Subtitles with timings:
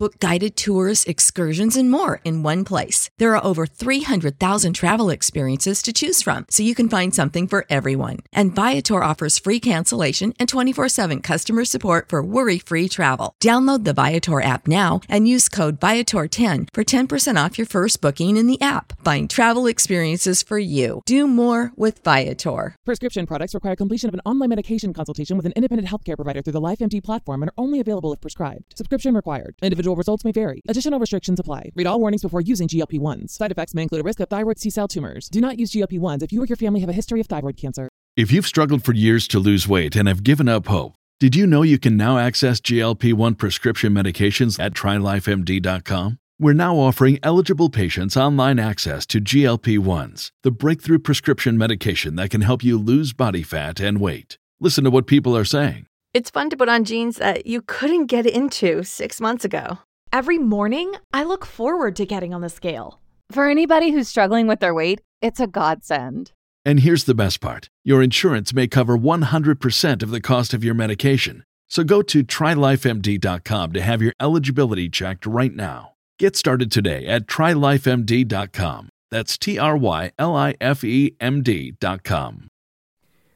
[0.00, 3.10] Book guided tours, excursions, and more in one place.
[3.18, 7.66] There are over 300,000 travel experiences to choose from, so you can find something for
[7.68, 8.18] everyone.
[8.32, 13.34] And Viator offers free cancellation and 24 7 customer support for worry free travel.
[13.42, 18.36] Download the Viator app now and use code Viator10 for 10% off your first booking
[18.36, 18.92] in the app.
[19.04, 21.02] Find travel experiences for you.
[21.06, 22.76] Do more with Viator.
[22.84, 26.52] Prescription products require completion of an online medication consultation with an independent healthcare provider through
[26.52, 28.76] the LifeMD platform and are only available if prescribed.
[28.76, 29.56] Subscription required.
[29.60, 30.62] Individual results may vary.
[30.68, 31.70] Additional restrictions apply.
[31.74, 33.30] Read all warnings before using GLP 1s.
[33.30, 35.28] Side effects may include a risk of thyroid C cell tumors.
[35.28, 37.56] Do not use GLP 1s if you or your family have a history of thyroid
[37.56, 37.88] cancer.
[38.16, 41.48] If you've struggled for years to lose weight and have given up hope, did you
[41.48, 46.18] know you can now access GLP 1 prescription medications at trylifemd.com?
[46.40, 52.30] We're now offering eligible patients online access to GLP 1s, the breakthrough prescription medication that
[52.30, 54.38] can help you lose body fat and weight.
[54.60, 55.87] Listen to what people are saying.
[56.14, 59.78] It's fun to put on jeans that you couldn't get into six months ago.
[60.10, 63.00] Every morning, I look forward to getting on the scale.
[63.30, 66.32] For anybody who's struggling with their weight, it's a godsend.
[66.64, 70.74] And here's the best part your insurance may cover 100% of the cost of your
[70.74, 71.44] medication.
[71.68, 75.92] So go to trylifemd.com to have your eligibility checked right now.
[76.18, 78.88] Get started today at trylifemd.com.
[79.10, 82.48] That's T R Y L I F E M D.com.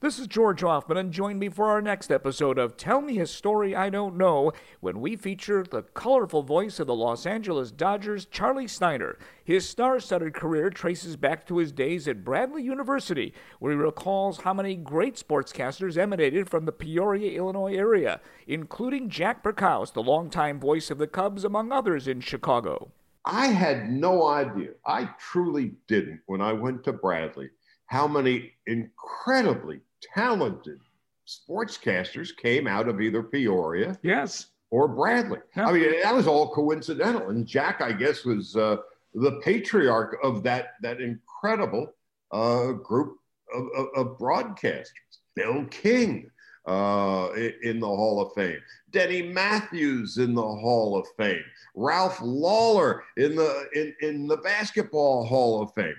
[0.00, 3.26] This is George Hoffman, and join me for our next episode of Tell Me a
[3.26, 8.26] Story I Don't Know when we feature the colorful voice of the Los Angeles Dodgers,
[8.26, 9.16] Charlie Steiner.
[9.42, 14.42] His star studded career traces back to his days at Bradley University, where he recalls
[14.42, 20.60] how many great sportscasters emanated from the Peoria, Illinois area, including Jack Brickhouse, the longtime
[20.60, 22.92] voice of the Cubs, among others in Chicago.
[23.24, 24.72] I had no idea.
[24.86, 27.48] I truly didn't when I went to Bradley
[27.86, 29.80] how many incredibly
[30.14, 30.80] talented
[31.26, 35.38] sportscasters came out of either Peoria yes or Bradley.
[35.56, 35.66] Yeah.
[35.66, 37.30] I mean, that was all coincidental.
[37.30, 38.78] And Jack, I guess, was uh,
[39.14, 41.94] the patriarch of that that incredible
[42.32, 43.16] uh, group
[43.54, 44.90] of, of, of, broadcasters.
[45.34, 46.30] Bill King
[46.66, 47.28] uh,
[47.62, 48.58] in the Hall of Fame,
[48.90, 51.44] Denny Matthews in the Hall of Fame,
[51.74, 55.94] Ralph Lawler in the in, in the Basketball Hall of Fame.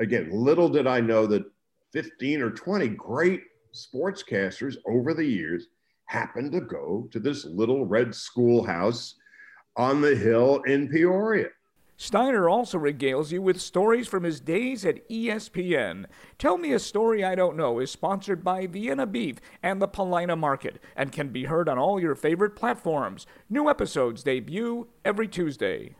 [0.00, 1.44] Again, little did I know that
[1.92, 3.42] 15 or 20 great
[3.74, 5.68] sportscasters over the years
[6.06, 9.14] happened to go to this little red schoolhouse
[9.76, 11.48] on the hill in Peoria.
[11.96, 16.06] Steiner also regales you with stories from his days at ESPN.
[16.38, 20.34] Tell Me a Story I Don't Know is sponsored by Vienna Beef and the Paulina
[20.34, 23.26] Market and can be heard on all your favorite platforms.
[23.48, 25.94] New episodes debut every Tuesday.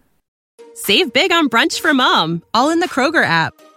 [0.75, 3.55] Save big on brunch for mom, all in the Kroger app.